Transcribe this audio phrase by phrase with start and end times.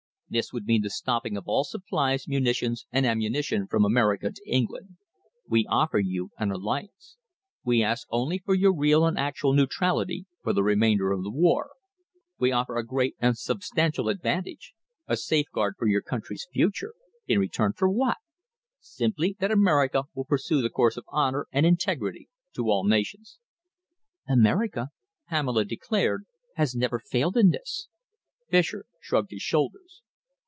[0.33, 4.95] "This would mean the stopping of all supplies, munitions and ammunition from America to England.
[5.45, 7.17] We offer you an alliance.
[7.65, 11.71] We ask only for your real and actual neutrality for the remainder of the war.
[12.39, 14.73] We offer a great and substantial advantage,
[15.05, 16.93] a safeguard for your country's future,
[17.27, 18.15] in return for what?
[18.79, 23.37] Simply that America will pursue the course of honour and integrity to all nations."
[24.29, 24.91] "America,"
[25.27, 26.23] Pamela declared,
[26.55, 27.89] "has never failed in this."
[28.49, 30.03] Fischer shrugged his shoulders.